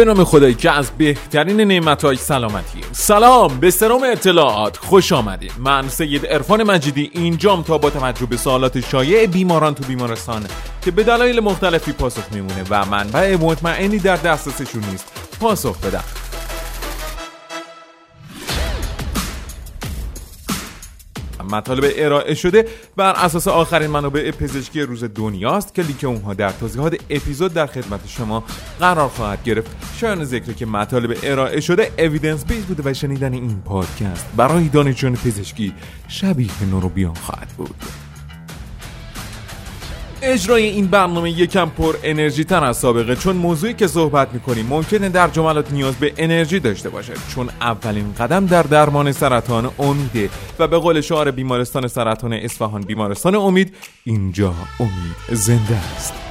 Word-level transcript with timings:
به 0.00 0.06
نام 0.06 0.24
خدایی 0.24 0.54
که 0.54 0.70
از 0.70 0.90
بهترین 0.98 1.60
نعمتهای 1.60 2.16
سلامتی. 2.16 2.80
سلام 2.92 3.58
به 3.58 3.70
سرام 3.70 4.02
اطلاعات. 4.12 4.76
خوش 4.76 5.12
آمدید. 5.12 5.52
من 5.58 5.88
سید 5.88 6.26
ارفان 6.28 6.62
مجیدی 6.62 7.10
اینجام 7.14 7.62
تا 7.62 7.78
با 7.78 7.90
توجه 7.90 8.26
به 8.26 8.36
سوالات 8.36 8.80
شایع 8.80 9.26
بیماران 9.26 9.74
تو 9.74 9.84
بیمارستان 9.84 10.42
که 10.84 10.90
به 10.90 11.02
دلایل 11.02 11.40
مختلفی 11.40 11.92
پاسخ 11.92 12.32
میمونه 12.32 12.64
و 12.70 12.84
منبع 12.84 13.36
مطمئنی 13.36 13.98
در 13.98 14.16
دسترسشون 14.16 14.84
نیست 14.90 15.06
پاسخ 15.40 15.78
بدم. 15.78 16.04
مطالب 21.42 21.84
ارائه 21.96 22.34
شده. 22.34 22.64
بر 22.96 23.12
اساس 23.12 23.48
آخرین 23.48 23.90
منابع 23.90 24.30
پزشکی 24.30 24.80
روز 24.80 25.04
دنیاست 25.04 25.74
که 25.74 25.82
لیک 25.82 26.04
اونها 26.04 26.34
در 26.34 26.50
توضیحات 26.50 26.96
اپیزود 27.10 27.54
در 27.54 27.66
خدمت 27.66 28.00
شما 28.08 28.44
قرار 28.80 29.08
خواهد 29.08 29.44
گرفت. 29.44 29.70
شایان 29.96 30.24
ذکر 30.24 30.52
که 30.52 30.66
مطالب 30.66 31.16
ارائه 31.22 31.60
شده 31.60 31.92
اویدنس 31.98 32.44
بیس 32.44 32.64
بوده 32.64 32.90
و 32.90 32.94
شنیدن 32.94 33.32
این 33.32 33.62
پادکست 33.64 34.26
برای 34.36 34.68
دانشجویان 34.68 35.16
پزشکی 35.16 35.74
شبیه 36.08 36.64
نوروبیان 36.70 37.14
خواهد 37.14 37.48
بود. 37.48 37.74
اجرای 40.22 40.64
این 40.64 40.86
برنامه 40.86 41.30
یکم 41.30 41.68
پر 41.68 41.96
انرژی 42.02 42.44
تر 42.44 42.64
از 42.64 42.76
سابقه 42.76 43.16
چون 43.16 43.36
موضوعی 43.36 43.74
که 43.74 43.86
صحبت 43.86 44.34
می‌کنیم 44.34 44.66
ممکنه 44.66 45.08
در 45.08 45.28
جملات 45.28 45.72
نیاز 45.72 45.94
به 45.94 46.12
انرژی 46.16 46.60
داشته 46.60 46.88
باشه 46.88 47.12
چون 47.34 47.48
اولین 47.60 48.14
قدم 48.18 48.46
در 48.46 48.62
درمان 48.62 49.12
سرطان 49.12 49.70
امیده 49.78 50.30
و 50.58 50.68
به 50.68 50.78
قول 50.78 51.00
شعار 51.00 51.30
بیمارستان 51.30 51.88
سرطان 51.88 52.32
اصفهان 52.32 52.80
بیمارستان 52.80 53.34
امید 53.34 53.74
اینجا 54.04 54.54
امید 54.80 55.16
زنده 55.38 55.76
است. 55.96 56.29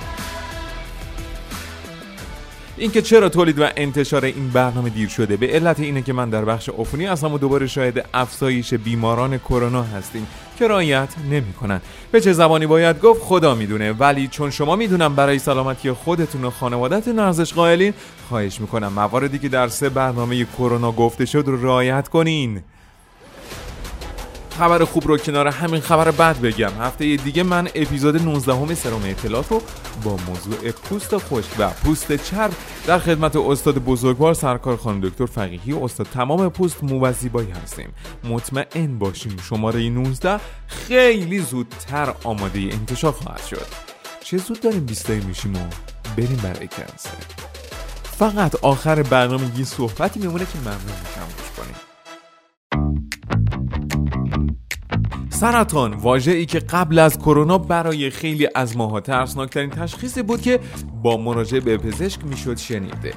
اینکه 2.79 3.01
چرا 3.01 3.29
تولید 3.29 3.59
و 3.59 3.67
انتشار 3.77 4.25
این 4.25 4.49
برنامه 4.49 4.89
دیر 4.89 5.09
شده؟ 5.09 5.37
به 5.37 5.47
علت 5.47 5.79
اینه 5.79 6.01
که 6.01 6.13
من 6.13 6.29
در 6.29 6.45
بخش 6.45 6.69
عفونی 6.69 7.05
هستم 7.05 7.33
و 7.33 7.37
دوباره 7.37 7.67
شاهد 7.67 8.05
افزایش 8.13 8.73
بیماران 8.73 9.37
کرونا 9.37 9.83
هستیم. 9.83 10.27
که 10.59 10.67
رعایت 10.67 11.09
نمی‌کنن. 11.31 11.81
به 12.11 12.21
چه 12.21 12.33
زبانی 12.33 12.67
باید 12.67 13.01
گفت؟ 13.01 13.21
خدا 13.21 13.55
می‌دونه. 13.55 13.91
ولی 13.91 14.27
چون 14.27 14.49
شما 14.49 14.75
می‌دونم 14.75 15.15
برای 15.15 15.39
سلامتی 15.39 15.91
خودتون 15.91 16.45
و 16.45 16.49
خانوادهتون 16.49 17.19
ارزش 17.19 17.53
قائلین 17.53 17.93
خواهش 18.29 18.61
می‌کنم 18.61 18.93
مواردی 18.93 19.39
که 19.39 19.49
در 19.49 19.67
سه 19.67 19.89
برنامه 19.89 20.45
کرونا 20.45 20.91
گفته 20.91 21.25
شد 21.25 21.43
رو 21.47 21.65
رعایت 21.65 22.07
کنین. 22.07 22.61
خبر 24.59 24.85
خوب 24.85 25.07
رو 25.07 25.17
کنار 25.17 25.47
همین 25.47 25.81
خبر 25.81 26.11
بد 26.11 26.41
بگم. 26.41 26.71
هفته 26.79 27.15
دیگه 27.15 27.43
من 27.43 27.67
اپیزود 27.75 28.15
19 28.15 28.55
همه 28.55 28.75
سرام 28.75 29.01
اطلاعات 29.05 29.51
رو 29.51 29.61
با 30.03 30.17
موضوع 30.27 30.71
پوست 30.71 31.17
خشک 31.17 31.49
و 31.59 31.69
پوست 31.69 32.15
چرب 32.15 32.51
در 32.87 32.99
خدمت 32.99 33.35
استاد 33.35 33.77
بزرگوار 33.77 34.33
سرکار 34.33 34.77
خانم 34.77 35.01
دکتر 35.01 35.25
فقیهی 35.25 35.73
استاد 35.73 36.07
تمام 36.13 36.49
پوست 36.49 36.83
مو 36.83 37.05
و 37.05 37.13
هستیم. 37.63 37.89
مطمئن 38.23 38.97
باشیم 38.97 39.37
شماره 39.49 39.89
19 39.89 40.39
خیلی 40.67 41.39
زودتر 41.39 42.13
آماده 42.23 42.59
انتشار 42.59 43.11
خواهد 43.11 43.45
شد. 43.49 43.67
چه 44.23 44.37
زود 44.37 44.59
داریم 44.59 44.85
بیستایی 44.85 45.21
میشیم 45.21 45.55
و 45.55 45.59
بریم 46.17 46.39
برای 46.43 46.67
کنسر 46.67 47.17
فقط 48.03 48.55
آخر 48.55 49.03
برنامه 49.03 49.59
یه 49.59 49.65
صحبتی 49.65 50.19
میمونه 50.19 50.45
که 50.45 50.59
ممنون 50.59 50.79
میشم. 50.79 51.27
گوش 51.37 51.65
کنیم 51.65 51.88
سرطان. 55.39 55.93
واژه 55.93 56.31
ای 56.31 56.45
که 56.45 56.59
قبل 56.59 56.99
از 56.99 57.17
کرونا 57.17 57.57
برای 57.57 58.09
خیلی 58.09 58.47
از 58.55 58.77
ماها 58.77 58.99
ترسناکترین 58.99 59.69
تشخیصی 59.69 60.21
بود 60.21 60.41
که 60.41 60.59
با 61.03 61.17
مراجعه 61.17 61.59
به 61.59 61.77
پزشک 61.77 62.25
می‌شد 62.25 62.57
شنیده. 62.57 63.13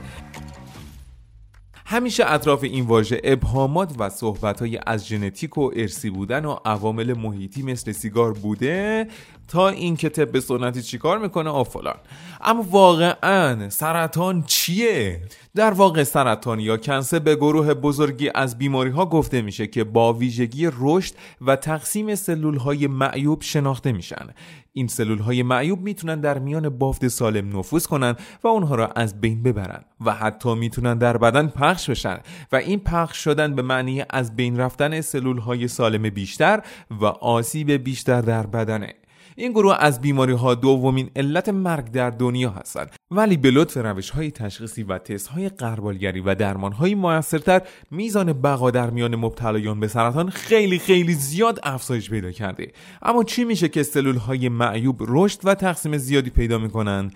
همیشه 1.87 2.25
اطراف 2.27 2.65
این 2.65 2.85
واژه 2.85 3.21
ابهامات 3.25 3.95
و 3.99 4.09
صحبتهای 4.09 4.79
از 4.87 5.07
ژنتیک 5.07 5.59
و 5.59 5.71
ارسی 5.77 6.11
بودن 6.11 6.45
و 6.45 6.57
عوامل 6.65 7.13
محیطی 7.19 7.63
مثل 7.63 7.93
سیگار 7.93 8.33
بوده 8.33 9.07
تا 9.53 9.69
اینکه 9.69 10.09
طب 10.09 10.39
سنتی 10.39 10.83
چیکار 10.83 11.19
می‌کنه؟ 11.19 11.51
و 11.51 11.65
فلان. 11.65 11.97
اما 12.41 12.63
واقعا 12.63 13.71
سرطان 13.71 14.43
چیه؟ 14.43 15.23
در 15.55 15.71
واقع 15.71 16.03
سرطان 16.03 16.61
یا 16.61 16.77
کنسر 16.77 17.19
به 17.19 17.37
گروه 17.37 17.75
بزرگی 17.75 18.31
از 18.35 18.59
بیماری 18.59 18.91
ها 18.91 19.07
گفته 19.07 19.43
میشه 19.43 19.67
که 19.67 19.85
با 19.85 20.13
ویژگی 20.13 20.69
رشد 20.79 21.15
و 21.41 21.57
تقسیم 21.57 22.15
سلول 22.15 22.57
های 22.57 22.87
معیوب 22.87 23.43
شناخته 23.43 23.93
میشن. 23.93 24.27
این 24.73 24.87
سلول 24.87 25.19
های 25.19 25.43
معیوب 25.43 25.81
می‌تونن 25.81 26.21
در 26.21 26.39
میان 26.39 26.69
بافت 26.69 27.09
سالم 27.09 27.59
نفوذ 27.59 27.87
کنن 27.87 28.17
و 28.45 28.49
اونها 28.49 28.75
را 28.75 28.87
از 28.87 29.21
بین 29.21 29.43
ببرن 29.43 29.85
و 30.05 30.15
حتی 30.15 30.55
می‌تونن 30.55 30.99
در 30.99 31.17
بدن 31.17 31.47
پخش 31.47 31.91
بشن 31.91 32.19
و 32.53 32.57
این 32.57 32.81
پخش 32.81 33.25
شدن 33.25 33.55
به 33.55 33.63
معنی 33.63 34.05
از 34.11 34.37
بین 34.37 34.57
رفتن 34.57 35.01
سلول 35.01 35.39
های 35.39 35.69
سالم 35.69 36.11
بیشتر 36.11 36.63
و 36.91 37.05
آسیب 37.05 37.73
بیشتر 37.73 38.21
در 38.21 38.47
بدنه. 38.47 38.95
این 39.37 39.53
گروه 39.53 39.77
از 39.79 40.01
بیماری 40.01 40.33
ها 40.33 40.55
دومین 40.55 41.11
علت 41.17 41.49
مرگ 41.49 41.91
در 41.91 42.11
دنیا 42.11 42.51
هستند. 42.51 42.91
ولی 43.11 43.37
به 43.37 43.51
لطف 43.51 43.77
روش 43.77 44.11
های 44.11 44.31
تشخیصی 44.31 44.83
و 44.83 44.99
تست 44.99 45.29
های 45.29 45.49
قربالگری 45.49 46.21
و 46.21 46.35
درمان 46.35 46.73
های 46.73 46.95
موثرتر 46.95 47.63
میزان 47.91 48.33
بقا 48.33 48.71
در 48.71 48.91
میان 48.91 49.17
مبتلایان 49.17 49.81
به 49.81 49.89
سرطان 49.89 50.31
خیلی 50.31 50.79
خیلی 50.79 51.15
زیاد 51.15 51.61
افزایش 51.63 52.11
پیدا 52.11 52.31
کرده. 52.31 52.73
اما 53.03 53.25
چی 53.25 53.45
میشه 53.45 53.69
که 53.69 53.83
سلول 53.83 54.17
های 54.17 54.49
معیوب 54.49 55.03
رشد 55.09 55.39
و 55.45 55.55
تقسیم 55.55 55.97
زیادی 55.97 56.31
پیدا 56.31 56.59
می‌کنن؟ 56.59 57.11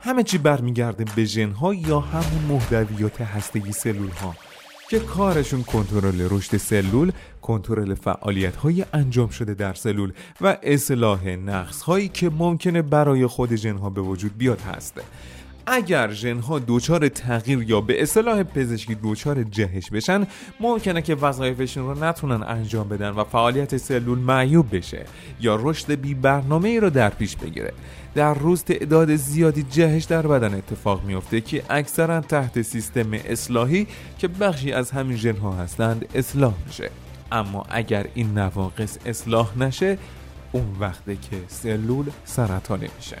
همه 0.00 0.22
چی 0.22 0.38
برمیگرده 0.38 1.04
به 1.16 1.24
ژنها 1.24 1.74
یا 1.74 2.00
همون 2.00 2.44
محتویات 2.48 3.20
هستگی 3.20 3.72
سلول 3.72 4.10
ها 4.10 4.34
که 4.94 5.00
کارشون 5.00 5.62
کنترل 5.62 6.26
رشد 6.30 6.56
سلول، 6.56 7.12
کنترل 7.42 7.94
فعالیت 7.94 8.56
های 8.56 8.84
انجام 8.92 9.28
شده 9.28 9.54
در 9.54 9.74
سلول 9.74 10.12
و 10.40 10.56
اصلاح 10.62 11.28
نقص 11.28 11.82
هایی 11.82 12.08
که 12.08 12.30
ممکنه 12.30 12.82
برای 12.82 13.26
خود 13.26 13.56
ژنها 13.56 13.90
به 13.90 14.00
وجود 14.00 14.38
بیاد 14.38 14.60
هست. 14.60 15.00
اگر 15.66 16.12
ژنها 16.12 16.60
دچار 16.68 17.08
تغییر 17.08 17.62
یا 17.62 17.80
به 17.80 18.02
اصطلاح 18.02 18.42
پزشکی 18.42 18.96
دچار 19.02 19.42
جهش 19.42 19.90
بشن 19.90 20.26
ممکنه 20.60 21.02
که 21.02 21.14
وظایفشون 21.14 21.86
رو 21.86 22.04
نتونن 22.04 22.42
انجام 22.42 22.88
بدن 22.88 23.10
و 23.10 23.24
فعالیت 23.24 23.76
سلول 23.76 24.18
معیوب 24.18 24.76
بشه 24.76 25.04
یا 25.40 25.58
رشد 25.62 25.92
بی 25.92 26.14
برنامه 26.14 26.68
ای 26.68 26.80
رو 26.80 26.90
در 26.90 27.10
پیش 27.10 27.36
بگیره. 27.36 27.72
در 28.14 28.34
روز 28.34 28.64
تعداد 28.64 29.16
زیادی 29.16 29.62
جهش 29.62 30.04
در 30.04 30.26
بدن 30.26 30.54
اتفاق 30.54 31.04
میافته 31.04 31.40
که 31.40 31.62
اکثرا 31.70 32.20
تحت 32.20 32.62
سیستم 32.62 33.12
اصلاحی 33.12 33.86
که 34.18 34.28
بخشی 34.28 34.72
از 34.72 34.90
همین 34.90 35.16
ژنها 35.16 35.52
هستند 35.52 36.08
اصلاح 36.14 36.54
میشه. 36.66 36.90
اما 37.32 37.66
اگر 37.70 38.06
این 38.14 38.38
نواقص 38.38 38.98
اصلاح 39.06 39.58
نشه 39.58 39.98
اون 40.52 40.76
وقته 40.80 41.16
که 41.16 41.36
سلول 41.48 42.06
سرطانه 42.24 42.88
میشه. 42.96 43.16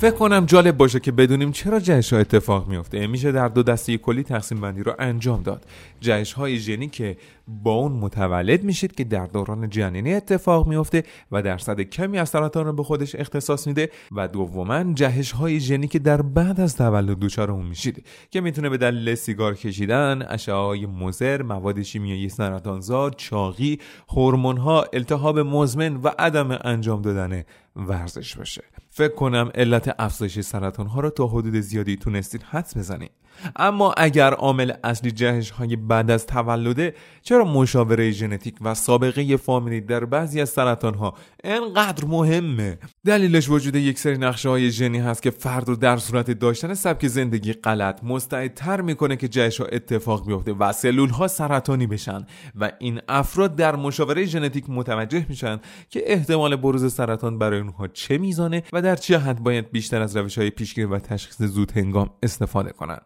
فکر 0.00 0.14
کنم 0.14 0.46
جالب 0.46 0.76
باشه 0.76 1.00
که 1.00 1.12
بدونیم 1.12 1.52
چرا 1.52 1.80
جهش 1.80 2.12
ها 2.12 2.18
اتفاق 2.18 2.68
میفته 2.68 3.06
میشه 3.06 3.32
در 3.32 3.48
دو 3.48 3.62
دسته 3.62 3.98
کلی 3.98 4.22
تقسیم 4.22 4.60
بندی 4.60 4.82
رو 4.82 4.94
انجام 4.98 5.42
داد. 5.42 5.64
جهش 6.00 6.32
های 6.32 6.58
ژنی 6.58 6.88
که 6.88 7.16
با 7.48 7.72
اون 7.72 7.92
متولد 7.92 8.64
میشید 8.64 8.94
که 8.94 9.04
در 9.04 9.26
دوران 9.26 9.68
جنینی 9.68 10.14
اتفاق 10.14 10.66
میفته 10.66 11.04
و 11.32 11.42
درصد 11.42 11.80
کمی 11.80 12.18
از 12.18 12.28
سرطان 12.28 12.66
رو 12.66 12.72
به 12.72 12.82
خودش 12.82 13.14
اختصاص 13.14 13.66
میده 13.66 13.90
و 14.12 14.28
دوما 14.28 14.92
جهش 14.92 15.32
های 15.32 15.60
ژنی 15.60 15.88
که 15.88 15.98
در 15.98 16.22
بعد 16.22 16.60
از 16.60 16.76
تولد 16.76 17.18
دچار 17.18 17.50
اون 17.50 17.66
میشید 17.66 18.04
که 18.30 18.40
می‌تونه 18.40 18.68
به 18.68 18.76
دلیل 18.76 19.14
سیگار 19.14 19.54
کشیدن 19.54 20.26
اشعه 20.28 20.54
های 20.54 20.86
مضر 20.86 21.42
مواد 21.42 21.82
شیمیایی 21.82 22.28
سرطانزا 22.28 23.10
چاقی 23.10 23.78
هورمون 24.08 24.56
ها 24.56 24.84
التهاب 24.92 25.38
مزمن 25.38 25.96
و 25.96 26.10
عدم 26.18 26.58
انجام 26.64 27.02
دادن 27.02 27.44
ورزش 27.76 28.36
باشه 28.36 28.62
فکر 28.98 29.14
کنم 29.14 29.50
علت 29.54 29.94
افزایش 29.98 30.40
سرطان 30.40 30.86
ها 30.86 31.00
رو 31.00 31.10
تا 31.10 31.26
حدود 31.26 31.60
زیادی 31.60 31.96
تونستید 31.96 32.42
حدس 32.42 32.76
بزنید. 32.76 33.10
اما 33.56 33.94
اگر 33.96 34.32
عامل 34.34 34.72
اصلی 34.84 35.10
جهش 35.10 35.50
های 35.50 35.76
بعد 35.76 36.10
از 36.10 36.26
تولده 36.26 36.94
چرا 37.22 37.44
مشاوره 37.44 38.10
ژنتیک 38.10 38.54
و 38.60 38.74
سابقه 38.74 39.36
فامیلی 39.36 39.80
در 39.80 40.04
بعضی 40.04 40.40
از 40.40 40.48
سرطان 40.48 40.94
ها 40.94 41.14
انقدر 41.44 42.04
مهمه؟ 42.04 42.78
دلیلش 43.06 43.48
وجود 43.48 43.74
یک 43.74 43.98
سری 43.98 44.18
نقشه 44.18 44.48
های 44.48 44.70
ژنی 44.70 44.98
هست 44.98 45.22
که 45.22 45.30
فرد 45.30 45.68
رو 45.68 45.76
در 45.76 45.96
صورت 45.96 46.30
داشتن 46.30 46.74
سبک 46.74 47.06
زندگی 47.06 47.52
غلط 47.52 48.04
مستعدتر 48.04 48.80
می‌کنه 48.80 49.16
که 49.16 49.28
جهش 49.28 49.60
ها 49.60 49.66
اتفاق 49.66 50.26
بیفته 50.26 50.52
و 50.52 50.72
سلول 50.72 51.08
ها 51.08 51.28
سرطانی 51.28 51.86
بشن 51.86 52.26
و 52.60 52.70
این 52.78 53.00
افراد 53.08 53.56
در 53.56 53.76
مشاوره 53.76 54.24
ژنتیک 54.24 54.64
متوجه 54.68 55.26
میشن 55.28 55.60
که 55.90 56.02
احتمال 56.12 56.56
بروز 56.56 56.94
سرطان 56.94 57.38
برای 57.38 57.60
اونها 57.60 57.88
چه 57.88 58.18
میزانه 58.18 58.62
و 58.72 58.82
در 58.88 58.96
چه 58.96 59.18
حد 59.18 59.42
باید 59.42 59.70
بیشتر 59.70 60.02
از 60.02 60.16
روش 60.16 60.38
های 60.38 60.50
پیشگیری 60.50 60.86
و 60.86 60.98
تشخیص 60.98 61.42
زود 61.42 61.72
هنگام 61.72 62.10
استفاده 62.22 62.70
کنند. 62.70 63.02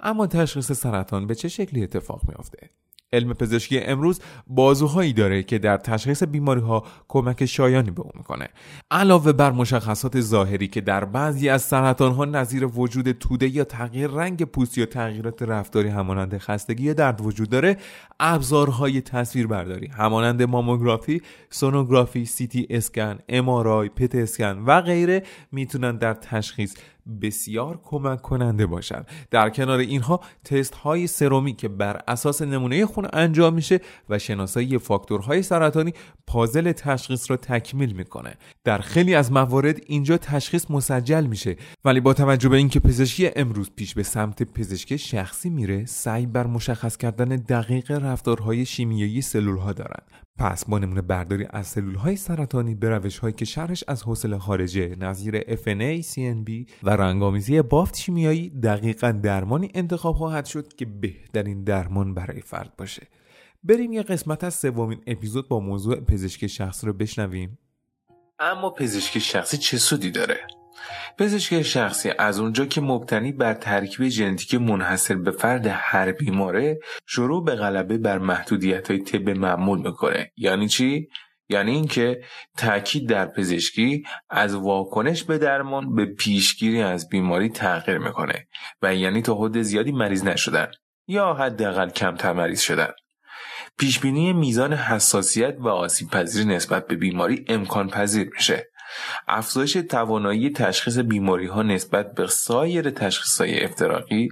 اما 0.00 0.26
تشخیص 0.26 0.72
سرطان 0.72 1.26
به 1.26 1.34
چه 1.34 1.48
شکلی 1.48 1.82
اتفاق 1.82 2.20
میافته؟ 2.28 2.70
علم 3.12 3.32
پزشکی 3.32 3.80
امروز 3.80 4.20
بازوهایی 4.46 5.12
داره 5.12 5.42
که 5.42 5.58
در 5.58 5.76
تشخیص 5.76 6.22
بیماری 6.22 6.60
ها 6.60 6.84
کمک 7.08 7.44
شایانی 7.46 7.90
به 7.90 8.00
اون 8.00 8.12
می‌کنه. 8.14 8.48
علاوه 8.90 9.32
بر 9.32 9.50
مشخصات 9.50 10.20
ظاهری 10.20 10.68
که 10.68 10.80
در 10.80 11.04
بعضی 11.04 11.48
از 11.48 11.62
سرطان 11.62 12.12
ها 12.12 12.24
نظیر 12.24 12.64
وجود 12.64 13.12
توده 13.12 13.48
یا 13.48 13.64
تغییر 13.64 14.10
رنگ 14.10 14.44
پوست 14.44 14.78
یا 14.78 14.86
تغییرات 14.86 15.42
رفتاری 15.42 15.88
همانند 15.88 16.38
خستگی 16.38 16.84
یا 16.84 16.92
درد 16.92 17.20
وجود 17.20 17.50
داره 17.50 17.76
ابزارهای 18.20 19.00
تصویر 19.00 19.46
برداری 19.46 19.86
همانند 19.86 20.42
ماموگرافی 20.42 21.22
سونوگرافی 21.50 22.24
سی 22.24 22.66
اسکن 22.70 23.18
امارای 23.28 23.88
پت 23.88 24.14
اسکن 24.14 24.62
و 24.66 24.80
غیره 24.80 25.22
می‌تونن 25.52 25.96
در 25.96 26.14
تشخیص 26.14 26.74
بسیار 27.22 27.80
کمک 27.82 28.22
کننده 28.22 28.66
باشند 28.66 29.06
در 29.30 29.50
کنار 29.50 29.78
اینها 29.78 30.20
تست 30.44 30.74
های 30.74 31.06
سرومی 31.06 31.52
که 31.52 31.68
بر 31.68 32.00
اساس 32.08 32.42
نمونه 32.42 32.86
خون 32.86 33.08
انجام 33.12 33.54
میشه 33.54 33.80
و 34.08 34.18
شناسایی 34.18 34.78
فاکتورهای 34.78 35.42
سرطانی 35.42 35.92
پازل 36.26 36.72
تشخیص 36.72 37.30
را 37.30 37.36
تکمیل 37.36 37.92
می‌کنه. 37.92 38.34
در 38.64 38.78
خیلی 38.78 39.14
از 39.14 39.32
موارد 39.32 39.80
اینجا 39.86 40.16
تشخیص 40.16 40.70
مسجل 40.70 41.26
میشه 41.26 41.56
ولی 41.84 42.00
با 42.00 42.14
توجه 42.14 42.48
به 42.48 42.56
اینکه 42.56 42.80
پزشکی 42.80 43.30
امروز 43.36 43.70
پیش 43.76 43.94
به 43.94 44.02
سمت 44.02 44.42
پزشکی 44.42 44.98
شخصی 44.98 45.50
میره 45.50 45.84
سعی 45.84 46.26
بر 46.26 46.46
مشخص 46.46 46.96
کردن 46.96 47.28
دقیق 47.28 47.90
رفتارهای 47.90 48.64
شیمیایی 48.64 49.22
سلول 49.22 49.58
ها 49.58 49.72
دارند 49.72 50.10
پس 50.42 50.64
با 50.64 50.78
نمونه 50.78 51.02
برداری 51.02 51.46
از 51.50 51.66
سلول 51.66 51.94
های 51.94 52.16
سرطانی 52.16 52.74
به 52.74 52.88
روش 52.88 53.18
هایی 53.18 53.34
که 53.34 53.44
شرحش 53.44 53.84
از 53.88 54.02
حوصله 54.02 54.38
خارجه 54.38 54.96
نظیر 54.96 55.40
FNA, 55.40 56.04
CNB 56.04 56.70
و 56.82 56.90
رنگامیزی 56.90 57.62
بافت 57.62 57.96
شیمیایی 57.96 58.50
دقیقا 58.50 59.12
درمانی 59.22 59.70
انتخاب 59.74 60.14
خواهد 60.16 60.46
شد 60.46 60.74
که 60.74 60.84
بهترین 60.84 61.64
درمان 61.64 62.14
برای 62.14 62.40
فرد 62.40 62.76
باشه. 62.78 63.06
بریم 63.64 63.92
یه 63.92 64.02
قسمت 64.02 64.44
از 64.44 64.54
سومین 64.54 65.00
اپیزود 65.06 65.48
با 65.48 65.60
موضوع 65.60 66.00
پزشکی 66.00 66.48
شخصی 66.48 66.86
رو 66.86 66.92
بشنویم. 66.92 67.58
اما 68.38 68.70
پزشکی 68.70 69.20
شخصی 69.20 69.58
چه 69.58 69.78
سودی 69.78 70.10
داره؟ 70.10 70.36
پزشکی 71.18 71.64
شخصی 71.64 72.10
از 72.18 72.40
اونجا 72.40 72.66
که 72.66 72.80
مبتنی 72.80 73.32
بر 73.32 73.54
ترکیب 73.54 74.08
ژنتیک 74.08 74.54
منحصر 74.54 75.14
به 75.14 75.30
فرد 75.30 75.66
هر 75.66 76.12
بیماره 76.12 76.78
شروع 77.06 77.44
به 77.44 77.54
غلبه 77.54 77.98
بر 77.98 78.18
محدودیت 78.18 78.90
های 78.90 78.98
طب 78.98 79.30
معمول 79.30 79.78
می‌کنه. 79.78 80.32
یعنی 80.36 80.68
چی؟ 80.68 81.08
یعنی 81.48 81.70
اینکه 81.70 82.20
تاکید 82.58 83.08
در 83.08 83.26
پزشکی 83.26 84.02
از 84.30 84.54
واکنش 84.54 85.24
به 85.24 85.38
درمان 85.38 85.94
به 85.94 86.06
پیشگیری 86.06 86.82
از 86.82 87.08
بیماری 87.08 87.48
تغییر 87.48 87.98
می‌کنه 87.98 88.48
و 88.82 88.94
یعنی 88.94 89.22
تا 89.22 89.34
حد 89.34 89.62
زیادی 89.62 89.92
مریض 89.92 90.24
نشدن 90.24 90.70
یا 91.06 91.34
حداقل 91.34 91.90
کمتر 91.90 92.32
مریض 92.32 92.60
شدن. 92.60 92.90
پیشبینی 93.78 94.32
میزان 94.32 94.72
حساسیت 94.72 95.56
و 95.58 95.68
آسیب 95.68 96.10
پذیری 96.10 96.48
نسبت 96.48 96.86
به 96.86 96.96
بیماری 96.96 97.44
امکان 97.48 97.88
پذیر 97.88 98.30
میشه. 98.34 98.71
افزایش 99.28 99.72
توانایی 99.72 100.50
تشخیص 100.50 100.98
بیماری 100.98 101.46
ها 101.46 101.62
نسبت 101.62 102.14
به 102.14 102.26
سایر 102.26 102.90
تشخیص 102.90 103.40
های 103.40 103.64
افتراقی 103.64 104.28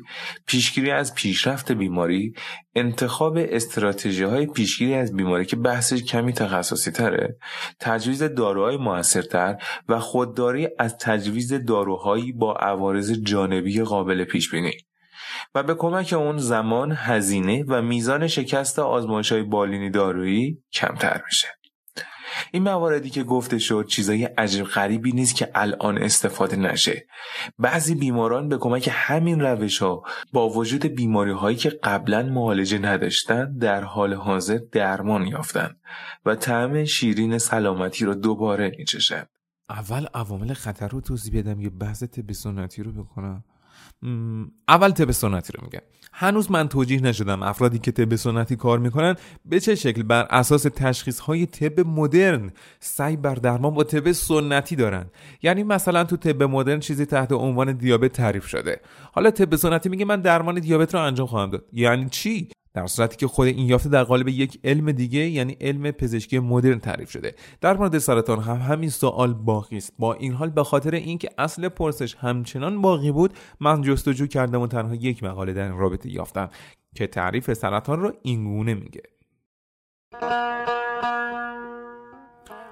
پیشگیری 0.47 0.91
از 0.91 1.15
پیشرفت 1.15 1.73
بیماری 1.73 2.35
انتخاب 2.75 3.37
استراتژی 3.37 4.25
های 4.25 4.47
پیشگیری 4.47 4.95
از 4.95 5.17
بیماری 5.17 5.45
که 5.45 5.57
بحثش 5.57 6.03
کمی 6.03 6.33
تخصصی 6.33 6.91
تره 6.91 7.37
تجویز 7.81 8.23
داروهای 8.23 8.77
موثرتر 8.77 9.57
و 9.89 9.99
خودداری 9.99 10.69
از 10.79 10.99
تجویز 10.99 11.53
داروهایی 11.53 12.33
با 12.33 12.55
عوارض 12.55 13.13
جانبی 13.13 13.83
قابل 13.83 14.25
پیش 14.25 14.51
بینی 14.51 14.73
و 15.55 15.63
به 15.63 15.75
کمک 15.75 16.13
اون 16.13 16.39
زمان 16.39 16.93
هزینه 16.93 17.65
و 17.69 17.83
میزان 17.83 18.27
شکست 18.27 18.79
آزمایش 18.79 19.33
های 19.33 19.43
بالینی 19.43 19.91
دارویی 19.91 20.63
کمتر 20.73 21.23
میشه. 21.27 21.49
این 22.53 22.63
مواردی 22.63 23.11
که 23.11 23.23
گفته 23.23 23.59
شد 23.59 23.87
چیزای 23.89 24.25
عجیب 24.25 24.65
غریبی 24.65 25.13
نیست 25.13 25.37
که 25.37 25.51
الان 25.55 25.99
استفاده 25.99 26.57
نشه. 26.57 27.07
بعضی 27.59 27.95
بیماران 27.95 28.49
به 28.49 28.59
کمک 28.59 28.89
همین 28.93 29.41
روش 29.41 29.79
ها 29.79 30.03
با 30.33 30.49
وجود 30.49 30.87
بیماری 30.87 31.33
هایی 31.33 31.57
که 31.57 31.71
قبلا 31.71 32.23
معالجه 32.23 32.79
نداشتن 32.79 33.57
در 33.59 33.85
حال 33.85 34.15
حاضر 34.15 34.59
درمان 34.73 35.27
یافتن 35.27 35.77
و 36.25 36.35
طعم 36.35 36.85
شیرین 36.85 37.39
سلامتی 37.39 38.05
رو 38.05 38.15
دوباره 38.15 38.73
میچشن. 38.79 39.25
اول 39.69 40.07
عوامل 40.15 40.53
خطر 40.53 40.89
رو 40.89 41.01
توضیح 41.01 41.41
بدم 41.41 41.61
یه 41.61 41.71
بحث 41.71 42.03
طب 42.03 42.33
سنتی 42.33 42.83
رو 42.83 42.93
بکنم؟ 42.93 43.45
اول 44.69 44.91
طب 44.91 45.11
سنتی 45.11 45.53
رو 45.53 45.65
میگم. 45.65 45.81
هنوز 46.13 46.51
من 46.51 46.69
توجیه 46.69 47.01
نشدم 47.03 47.43
افرادی 47.43 47.79
که 47.79 47.93
طب 47.93 48.17
سنتی 48.17 48.57
کار 48.57 48.79
می‌کنن 48.79 49.15
به 49.45 49.61
چه 49.61 49.75
شکل. 49.75 50.03
بر 50.03 50.27
اساس 50.31 50.63
تشخیص 50.63 51.21
های 51.21 51.47
طب 51.47 51.81
مدرن 51.81 52.51
سعی 52.81 53.17
بر 53.17 53.35
درمان 53.35 53.75
با 53.75 53.85
طب 53.85 54.13
سنتی 54.13 54.77
دارن. 54.77 55.07
یعنی 55.43 55.63
مثلا 55.63 56.05
تو 56.05 56.17
طب 56.17 56.43
مدرن 56.43 56.81
چیزی 56.81 57.07
تحت 57.07 57.33
عنوان 57.33 57.73
دیابت 57.73 58.13
تعریف 58.13 58.47
شده. 58.47 58.81
حالا 59.13 59.31
طب 59.31 59.57
سنتی 59.57 59.89
میگه 59.89 60.05
من 60.05 60.21
درمان 60.21 60.55
دیابت 60.55 60.95
رو 60.95 61.01
انجام 61.01 61.27
خواهم 61.27 61.51
داد. 61.51 61.65
یعنی 61.73 62.09
چی؟ 62.09 62.49
در 62.75 62.87
صورتی 62.87 63.17
که 63.17 63.27
خود 63.27 63.47
این 63.47 63.67
یافته 63.67 63.89
در 63.89 64.05
قالب 64.05 64.29
یک 64.29 64.61
علم 64.65 64.93
دیگه 64.93 65.21
یعنی 65.21 65.57
علم 65.61 65.91
پزشکی 65.91 66.39
مدرن 66.39 66.79
تعریف 66.79 67.11
شده. 67.11 67.35
در 67.61 67.77
مورد 67.77 67.99
سرطان 67.99 68.41
هم 68.41 68.57
همین 68.57 68.91
سوال 68.91 69.35
باقی 69.35 69.77
است. 69.77 69.93
با 69.99 70.15
این 70.15 70.33
حال 70.33 70.51
به 70.51 70.65
خاطر 70.65 70.95
اینکه 70.95 71.29
اصل 71.39 71.69
پرسش 71.69 72.15
همچنان 72.15 72.83
باقی 72.83 73.13
بود 73.13 73.35
من 73.61 73.83
جستجو 73.83 74.27
کردم 74.27 74.61
و 74.61 74.67
تنها 74.67 74.95
یک 74.95 75.25
مقاله 75.25 75.53
در 75.53 75.65
این 75.65 75.79
رابطه 75.79 76.11
یافتم 76.11 76.51
که 76.95 77.07
تعریف 77.07 77.53
سرطان 77.53 78.01
رو 78.01 78.13
اینگونه 78.23 78.75
میگه. 78.75 79.03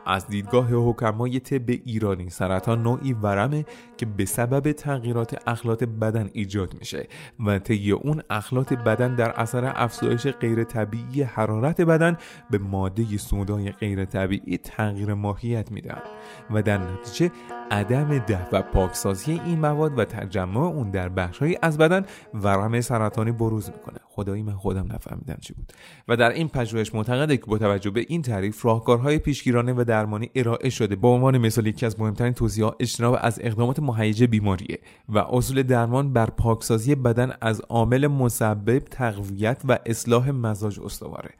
از 0.08 0.26
دیدگاه 0.26 0.68
حکمای 0.72 1.40
طب 1.40 1.70
ایرانی 1.84 2.30
سرطان 2.30 2.82
نوعی 2.82 3.12
ورمه 3.12 3.64
که 3.96 4.06
به 4.06 4.24
سبب 4.24 4.72
تغییرات 4.72 5.48
اخلاط 5.48 5.84
بدن 5.84 6.30
ایجاد 6.32 6.74
میشه 6.78 7.08
و 7.46 7.58
طی 7.58 7.92
اون 7.92 8.22
اخلاط 8.30 8.72
بدن 8.72 9.14
در 9.14 9.30
اثر 9.30 9.72
افزایش 9.76 10.26
غیر 10.26 10.64
طبیعی 10.64 11.22
حرارت 11.22 11.80
بدن 11.80 12.16
به 12.50 12.58
ماده 12.58 13.16
سودای 13.16 13.70
غیر 13.72 14.04
طبیعی 14.04 14.58
تغییر 14.58 15.14
ماهیت 15.14 15.72
میدن 15.72 16.02
و 16.50 16.62
در 16.62 16.78
نتیجه 16.78 17.32
عدم 17.70 18.18
ده 18.18 18.48
و 18.52 18.62
پاکسازی 18.62 19.40
این 19.44 19.60
مواد 19.60 19.98
و 19.98 20.04
تجمع 20.04 20.60
اون 20.60 20.90
در 20.90 21.08
بخشهایی 21.08 21.58
از 21.62 21.78
بدن 21.78 22.04
ورم 22.34 22.80
سرطانی 22.80 23.32
بروز 23.32 23.70
می‌کنه. 23.70 24.07
خدایی 24.18 24.42
من 24.42 24.52
خودم 24.52 24.92
نفهمیدم 24.92 25.36
چی 25.40 25.54
بود. 25.54 25.72
و 26.08 26.16
در 26.16 26.30
این 26.30 26.48
پژوهش 26.48 26.94
معتقده 26.94 27.36
که 27.36 27.44
با 27.46 27.58
توجه 27.58 27.90
به 27.90 28.06
این 28.08 28.22
تعریف 28.22 28.64
راهکارهای 28.64 29.18
پیشگیرانه 29.18 29.72
و 29.72 29.84
درمانی 29.84 30.30
ارائه 30.34 30.70
شده. 30.70 30.96
به 30.96 31.08
عنوان 31.08 31.38
مثال 31.38 31.66
یکی 31.66 31.86
از 31.86 32.00
مهمترین 32.00 32.32
توصیه‌ها 32.32 32.76
اجتناب 32.80 33.18
از 33.20 33.38
اقدامات 33.42 33.78
مهیج 33.78 34.24
بیماریه 34.24 34.78
و 35.08 35.18
اصول 35.18 35.62
درمان 35.62 36.12
بر 36.12 36.30
پاکسازی 36.30 36.94
بدن 36.94 37.32
از 37.40 37.60
عامل 37.60 38.06
مسبب 38.06 38.78
تقویت 38.78 39.62
و 39.68 39.78
اصلاح 39.86 40.30
مزاج 40.30 40.80
استواره. 40.80 41.30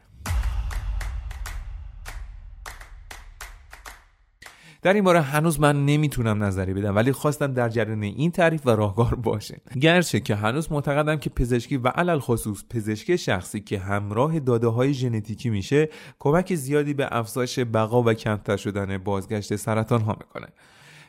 در 4.83 4.95
این 4.95 5.05
باره 5.05 5.21
هنوز 5.21 5.61
من 5.61 5.87
نمی‌تونم 5.87 6.45
نظری 6.45 6.75
بدم 6.75 6.97
ولی 6.97 7.13
خواستم 7.13 7.53
در 7.53 7.69
جریان 7.69 8.03
این 8.03 8.31
تعریف 8.31 8.67
و 8.67 8.71
راهکار 8.71 9.15
باشه. 9.15 9.61
گرچه 9.81 10.21
که 10.21 10.35
هنوز 10.35 10.73
معتقدم 10.73 11.17
که 11.17 11.31
پزشکی 11.31 11.77
و 11.77 11.89
علل 11.89 12.19
خصوص 12.19 12.65
پزشکی 12.71 13.19
شخصی 13.19 13.61
که 13.61 13.79
همراه 13.79 14.41
داده 14.41 14.67
های 14.67 14.95
ژنتیکی 14.95 15.51
میشه 15.51 15.89
کمک 16.19 16.55
زیادی 16.55 16.95
به 16.95 17.09
افزایش 17.11 17.59
بقا 17.59 18.03
و 18.03 18.13
کمتر 18.15 18.57
شدن 18.57 18.99
بازگشت 18.99 19.57
سرطان 19.57 20.01
ها 20.01 20.17
می‌کنه. 20.21 20.47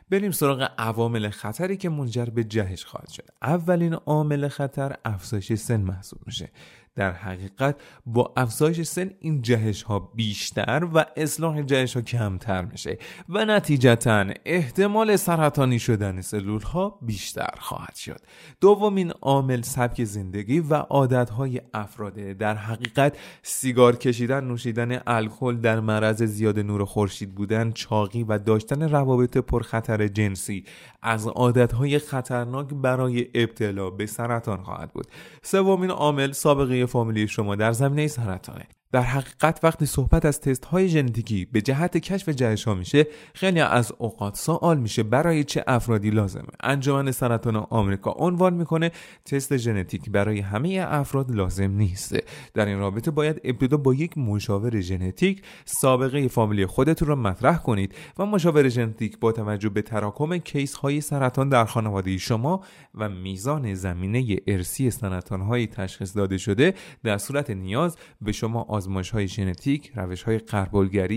بریم 0.10 0.32
سراغ 0.32 0.72
عوامل 0.78 1.30
خطری 1.30 1.78
که 1.78 1.90
منجر 1.90 2.26
به 2.26 2.44
جهش 2.44 2.86
خواهد 2.86 3.10
شد. 3.10 3.26
اولین 3.42 3.94
عامل 3.94 4.48
خطر 4.48 4.96
افزایش 5.06 5.54
سن 5.54 5.82
محسوب 5.82 6.20
میشه. 6.26 6.52
در 7.00 7.12
حقیقت 7.12 7.76
با 8.06 8.34
افزایش 8.38 8.82
سن 8.82 9.12
این 9.20 9.42
جهش 9.42 9.84
ها 9.84 10.00
بیشتر 10.00 10.88
و 10.94 11.06
اصلاح 11.18 11.62
جهش 11.62 11.96
ها 11.96 12.02
کمتر 12.02 12.66
میشه 12.66 12.98
و 13.30 13.46
نتیجتا 13.46 14.26
احتمال 14.46 15.16
سرطانی 15.16 15.80
شدن 15.80 16.22
سلول 16.22 16.62
ها 16.62 17.00
بیشتر 17.02 17.54
خواهد 17.60 17.96
شد. 17.96 18.22
دومین 18.62 19.12
عامل 19.12 19.62
سبک 19.62 20.04
زندگی 20.04 20.60
و 20.60 20.74
عادت 20.74 21.30
های 21.30 21.62
افراده 21.74 22.34
در 22.34 22.56
حقیقت 22.56 23.18
سیگار 23.42 23.96
کشیدن 23.96 24.44
نوشیدن 24.44 25.02
الکل 25.08 25.58
در 25.58 25.80
معرض 25.80 26.24
زیاد 26.24 26.60
نور 26.60 26.86
خورشید 26.86 27.36
بودن 27.36 27.72
چاقی 27.72 28.24
و 28.24 28.38
داشتن 28.38 28.90
روابط 28.90 29.38
پرخطر 29.38 30.08
جنسی 30.08 30.66
از 31.02 31.28
عادت 31.28 31.74
های 31.74 32.00
خطرناک 32.00 32.68
برای 32.68 33.28
ابتلا 33.34 33.90
به 33.90 34.06
سرطان 34.06 34.64
خواهد 34.64 34.94
بود. 34.94 35.08
سومین 35.42 35.92
عامل 35.92 36.32
سابقه 36.32 36.89
فامیلی 36.90 37.28
شما 37.28 37.56
در 37.56 37.72
زمینه 37.72 38.08
سرطانه. 38.08 38.68
در 38.92 39.02
حقیقت 39.02 39.60
وقتی 39.64 39.86
صحبت 39.86 40.26
از 40.26 40.42
تست 40.42 40.66
های 40.66 40.88
ژنتیکی 40.88 41.46
به 41.46 41.62
جهت 41.62 41.98
کشف 41.98 42.30
جهش 42.30 42.64
ها 42.64 42.74
میشه 42.74 43.08
خیلی 43.34 43.60
از 43.60 43.94
اوقات 43.98 44.36
سوال 44.36 44.80
میشه 44.80 45.04
برای 45.04 45.44
چه 45.44 45.64
افرادی 45.68 46.10
لازمه. 46.10 46.44
انجمن 46.60 47.12
سرطان 47.12 47.56
آمریکا 47.56 48.12
عنوان 48.12 48.54
می‌کنه 48.54 48.92
تست 49.26 49.58
ژنتیک 49.58 50.10
برای 50.10 50.40
همه 50.40 50.86
افراد 50.88 51.32
لازم 51.32 51.72
نیست. 51.72 52.16
در 52.54 52.66
این 52.66 52.80
رابطه 52.80 53.12
باید 53.12 53.42
ابتدا 53.44 53.78
با 53.78 53.94
یک 53.94 54.18
مشاور 54.18 54.80
ژنتیک 54.80 55.42
سابقه 55.66 56.28
فامیلی 56.28 56.66
خودتون 56.66 57.08
رو 57.08 57.16
مطرح 57.16 57.58
کنید 57.58 57.96
و 58.18 58.26
مشاور 58.26 58.70
ژنتیک 58.70 59.20
با 59.20 59.32
توجه 59.32 59.70
به 59.70 59.82
تراکم 59.82 60.38
case 60.38 60.74
های 60.74 61.02
سرطان 61.02 61.50
در 61.50 61.66
خانواده 61.66 62.18
شما 62.18 62.64
و 62.96 63.10
میزان 63.10 63.74
زمینه 63.74 64.38
ارسی 64.48 64.92
سرطان 64.92 65.42
های 65.42 65.68
تشخیص 65.68 66.18
داده 66.18 66.38
شده 66.38 66.74
در 67.04 67.18
صورت 67.18 67.50
نیاز 67.50 67.98
به 68.22 68.32
شما 68.32 68.62
آزمایش 68.80 69.10
های 69.10 69.28
ژنتیک، 69.28 69.92
روش 69.96 70.24
های 70.24 70.40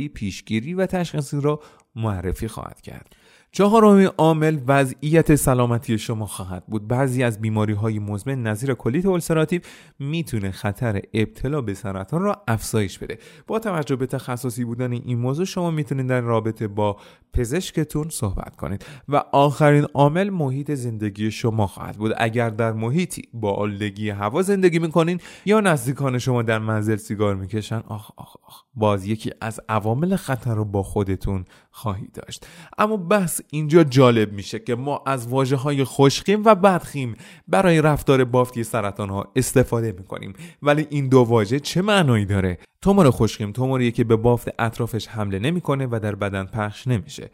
پیشگیری 0.09 0.75
و 0.75 0.87
تشخیصی 0.87 1.41
را 1.41 1.61
معرفی 1.97 2.49
خواهد 2.49 2.81
کرد. 2.81 3.17
چهارمین 3.55 4.07
عامل 4.19 4.59
وضعیت 4.67 5.35
سلامتی 5.35 5.99
شما 5.99 6.27
خواهد 6.27 6.67
بود. 6.67 6.89
بعضی 6.89 7.23
از 7.23 7.41
بیماری 7.41 7.73
های 7.73 7.99
مزمن 7.99 8.43
نظیر 8.43 8.75
کلیت 8.75 9.07
اولسراتیو 9.07 9.61
می‌تونه 9.99 10.51
خطر 10.51 11.03
ابتلا 11.15 11.61
به 11.61 11.75
سرطان 11.75 12.23
را 12.23 12.43
افزایش 12.49 12.99
بده. 12.99 13.19
با 13.47 13.59
توجه 13.59 13.97
به 13.97 14.07
تخصصی 14.07 14.65
بودن 14.65 14.93
این 14.93 15.19
موضوع 15.19 15.45
شما 15.45 15.71
می‌تونید 15.71 16.07
در 16.07 16.21
رابطه 16.21 16.69
با 16.69 16.97
پزشکتون 17.33 18.09
صحبت 18.09 18.57
کنید. 18.57 18.85
و 19.09 19.17
آخرین 19.33 19.87
عامل 19.95 20.31
محیط 20.31 20.71
زندگی 20.71 21.31
شما 21.31 21.67
خواهد 21.67 21.97
بود. 21.97 22.13
اگر 22.17 22.51
در 22.51 22.73
محیطی 22.73 23.23
با 23.35 23.53
آلودگی 23.55 24.11
هوا 24.11 24.43
زندگی 24.43 24.79
می‌کنین 24.79 25.21
یا 25.45 25.61
نزدیکان 25.61 26.19
شما 26.19 26.43
در 26.43 26.59
منزل 26.59 26.97
سیگار 26.97 27.35
می‌کشن 27.35 27.83
آخ 27.89 28.11
آخ 28.17 28.37
آخ. 28.47 28.63
باز 28.75 29.07
یکی 29.07 29.31
از 29.41 29.61
عوامل 29.69 30.17
خطر 30.17 30.55
رو 30.55 30.65
با 30.65 30.83
خودتون 30.83 31.45
خواهید 31.71 32.13
داشت. 32.13 32.47
اما 32.79 32.97
بحث 32.97 33.41
اینجا 33.51 33.85
جالب 33.85 34.33
میشه 34.33 34.59
که 34.59 34.75
ما 34.75 35.03
از 35.07 35.29
واجه 35.29 35.57
های 35.57 35.85
خوشخیم 35.85 36.43
و 36.45 36.55
بدخیم 36.55 37.15
برای 37.49 37.83
رفتار 37.83 38.25
بافتی 38.25 38.65
سرطان 38.65 39.11
ها 39.11 39.33
استفاده 39.37 39.93
می‌کنیم. 39.93 40.33
ولی 40.63 40.87
این 40.91 41.09
دو 41.09 41.19
واژه 41.19 41.61
چه 41.61 41.83
معنایی 41.83 42.25
داره؟ 42.25 42.59
تومور 42.83 43.11
خوشخیم 43.11 43.53
توموریه 43.53 43.91
که 43.91 44.05
به 44.05 44.17
بافت 44.17 44.49
اطرافش 44.59 45.09
حمله 45.09 45.39
نمی‌کنه 45.39 45.89
و 45.91 46.01
در 46.03 46.15
بدن 46.15 46.45
پخش 46.45 46.87
نمیشه. 46.87 47.31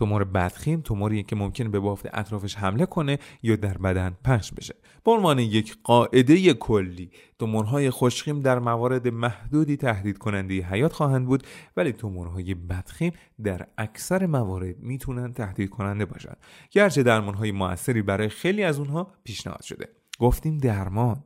تومور 0.00 0.24
بدخیم 0.24 0.80
توموریه 0.80 1.22
که 1.22 1.36
ممکنه 1.36 1.68
به 1.68 1.80
بافت 1.80 2.06
اطرافش 2.12 2.54
حمله 2.56 2.86
کنه 2.86 3.18
یا 3.42 3.56
در 3.56 3.78
بدن 3.78 4.16
پخش 4.24 4.52
بشه. 4.52 4.74
به 5.04 5.10
عنوان 5.10 5.38
یک 5.38 5.76
قاعده 5.84 6.54
کلی 6.54 7.10
تومورهای 7.38 7.90
خوشخیم 7.90 8.40
در 8.40 8.58
موارد 8.58 9.08
محدودی 9.08 9.76
تهدید 9.76 10.18
کننده 10.18 10.54
حیات 10.54 10.92
خواهند 10.92 11.26
بود 11.26 11.42
ولی 11.76 11.92
تومورهای 11.92 12.54
بدخیم 12.54 13.12
در 13.44 13.66
اکثر 13.78 14.26
موارد 14.26 14.78
می‌تونن 14.78 15.32
تهدید 15.32 15.70
کننده 15.70 16.04
باشند 16.04 16.36
گرچه 16.70 17.02
درمانهای 17.02 17.52
موثری 17.52 18.02
برای 18.02 18.28
خیلی 18.28 18.62
از 18.62 18.78
اونها 18.78 19.12
پیشنهاد 19.24 19.62
شده. 19.62 19.88
گفتیم 20.18 20.58
درمان. 20.58 21.24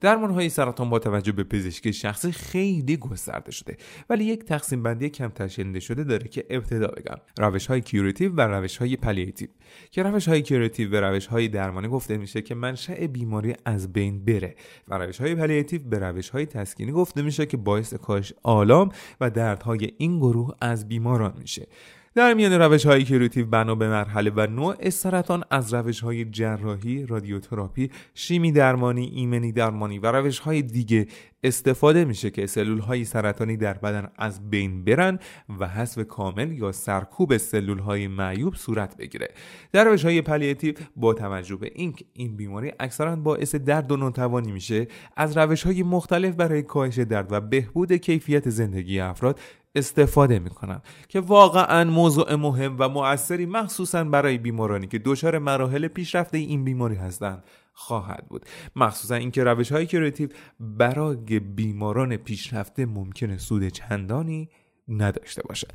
درمان 0.00 0.30
های 0.30 0.48
سرطان 0.48 0.90
با 0.90 0.98
توجه 0.98 1.32
به 1.32 1.44
پزشکی 1.44 1.92
شخصی 1.92 2.32
خیلی 2.32 2.96
گسترده 2.96 3.50
شده 3.50 3.76
ولی 4.10 4.24
یک 4.24 4.44
تقسیم 4.44 4.82
بندی 4.82 5.08
کمتر 5.08 5.28
شنیده 5.28 5.80
شده 5.80 6.04
داره 6.04 6.28
که 6.28 6.46
ابتدا 6.50 6.86
بگم. 6.86 7.16
روش 7.38 7.66
های 7.66 7.80
curative 7.80 8.32
و 8.32 8.40
روش 8.40 8.76
های 8.76 8.96
palliative 8.96 9.48
که 9.90 10.02
روش 10.02 10.28
های 10.28 10.42
curative 10.42 10.90
و 10.92 10.96
روش 10.96 11.26
های 11.26 11.48
درمانی 11.48 11.88
گفته 11.88 12.16
میشه 12.16 12.42
که 12.42 12.54
منشأ 12.54 13.06
بیماری 13.06 13.54
از 13.64 13.92
بین 13.92 14.24
بره 14.24 14.54
و 14.88 14.98
روش 14.98 15.20
های 15.20 15.34
palliative 15.34 15.82
به 15.82 15.98
روش 15.98 16.30
های 16.30 16.46
تسکینی 16.46 16.92
گفته 16.92 17.22
میشه 17.22 17.46
که 17.46 17.56
باعث 17.56 17.94
کاهش 17.94 18.32
آلام 18.42 18.88
و 19.20 19.30
دردهای 19.30 19.92
این 19.98 20.18
گروه 20.18 20.56
از 20.60 20.88
بیماران 20.88 21.34
میشه. 21.38 21.66
در 22.16 22.34
میان 22.34 22.52
روش 22.52 22.86
های 22.86 23.04
curative 23.04 23.46
بنا 23.46 23.74
به 23.74 23.88
مرحله 23.88 24.30
و 24.36 24.46
نوع 24.46 24.90
سرطان 24.90 25.44
از 25.50 25.74
روش 25.74 26.00
های 26.00 26.24
جراحی، 26.24 27.06
رادیوتراپی، 27.06 27.90
شیمی 28.14 28.52
درمانی، 28.52 29.06
ایمنی 29.06 29.52
درمانی 29.52 29.98
و 29.98 30.12
روش 30.12 30.38
های 30.38 30.62
دیگه 30.62 31.06
استفاده 31.44 32.04
میشه 32.04 32.30
که 32.30 32.46
سلول 32.46 32.78
های 32.78 33.04
سرطانی 33.04 33.56
در 33.56 33.74
بدن 33.74 34.08
از 34.18 34.50
بین 34.50 34.84
برن 34.84 35.18
و 35.60 35.68
حذف 35.68 36.06
کامل 36.06 36.52
یا 36.52 36.72
سرکوب 36.72 37.36
سلول 37.36 37.78
های 37.78 38.08
معیوب 38.08 38.54
صورت 38.54 38.96
بگیره. 38.96 39.28
در 39.72 39.84
روش 39.84 40.04
های 40.04 40.22
palliative 40.22 40.74
با 40.96 41.14
توجه 41.14 41.56
به 41.56 41.70
اینکه 41.74 42.04
این 42.12 42.36
بیماری 42.36 42.72
اکثرا 42.80 43.16
باعث 43.16 43.54
درد 43.54 43.92
و 43.92 43.96
ناتوانی 43.96 44.52
میشه 44.52 44.86
از 45.16 45.36
روش 45.36 45.62
های 45.62 45.82
مختلف 45.82 46.34
برای 46.34 46.62
کاهش 46.62 46.98
درد 46.98 47.32
و 47.32 47.40
بهبود 47.40 47.92
کیفیت 47.92 48.50
زندگی 48.50 49.00
افراد 49.00 49.40
استفاده 49.76 50.38
می‌کنن 50.38 50.80
که 51.08 51.20
واقعا 51.20 51.84
موضوع 51.84 52.34
مهم 52.34 52.76
و 52.78 52.88
مؤثری 52.88 53.46
مخصوصا 53.46 54.04
برای 54.04 54.38
بیمارانی 54.38 54.86
که 54.86 54.98
دچار 54.98 55.38
مراحل 55.38 55.88
پیشرفته 55.88 56.38
این 56.38 56.64
بیماری 56.64 56.94
هستند 56.94 57.44
خواهد 57.72 58.26
بود. 58.28 58.46
مخصوصا 58.76 59.14
اینکه 59.14 59.44
روش 59.44 59.72
های 59.72 59.86
کریتیو 59.86 60.28
برای 60.60 61.40
بیماران 61.40 62.16
پیشرفته 62.16 62.86
ممکنه 62.86 63.38
سود 63.38 63.68
چندانی 63.68 64.48
نداشته 64.88 65.42
باشد. 65.42 65.72